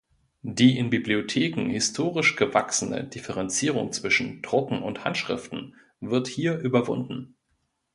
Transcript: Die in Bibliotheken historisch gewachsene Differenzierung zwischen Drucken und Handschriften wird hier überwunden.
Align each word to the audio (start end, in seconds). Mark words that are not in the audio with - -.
Die 0.41 0.79
in 0.79 0.89
Bibliotheken 0.89 1.69
historisch 1.69 2.35
gewachsene 2.35 3.03
Differenzierung 3.03 3.91
zwischen 3.93 4.41
Drucken 4.41 4.81
und 4.81 5.05
Handschriften 5.05 5.75
wird 5.99 6.25
hier 6.27 6.57
überwunden. 6.57 7.35